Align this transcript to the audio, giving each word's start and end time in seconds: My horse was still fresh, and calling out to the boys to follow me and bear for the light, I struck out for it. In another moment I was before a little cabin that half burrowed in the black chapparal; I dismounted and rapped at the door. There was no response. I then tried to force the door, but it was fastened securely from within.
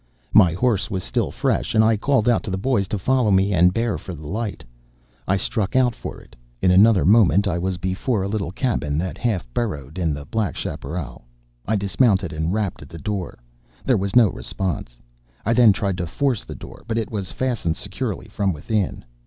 My 0.33 0.53
horse 0.53 0.89
was 0.89 1.03
still 1.03 1.29
fresh, 1.29 1.75
and 1.75 2.01
calling 2.01 2.27
out 2.27 2.41
to 2.41 2.49
the 2.49 2.57
boys 2.57 2.87
to 2.87 2.97
follow 2.97 3.29
me 3.29 3.53
and 3.53 3.71
bear 3.71 3.99
for 3.99 4.15
the 4.15 4.25
light, 4.25 4.63
I 5.27 5.37
struck 5.37 5.75
out 5.75 5.93
for 5.93 6.19
it. 6.19 6.35
In 6.59 6.71
another 6.71 7.05
moment 7.05 7.47
I 7.47 7.59
was 7.59 7.77
before 7.77 8.23
a 8.23 8.27
little 8.27 8.51
cabin 8.51 8.97
that 8.97 9.19
half 9.19 9.47
burrowed 9.53 9.99
in 9.99 10.11
the 10.15 10.25
black 10.25 10.55
chapparal; 10.55 11.25
I 11.67 11.75
dismounted 11.75 12.33
and 12.33 12.51
rapped 12.51 12.81
at 12.81 12.89
the 12.89 12.97
door. 12.97 13.37
There 13.85 13.95
was 13.95 14.15
no 14.15 14.29
response. 14.29 14.97
I 15.45 15.53
then 15.53 15.71
tried 15.71 15.99
to 15.99 16.07
force 16.07 16.45
the 16.45 16.55
door, 16.55 16.83
but 16.87 16.97
it 16.97 17.11
was 17.11 17.31
fastened 17.31 17.77
securely 17.77 18.25
from 18.25 18.53
within. 18.53 19.05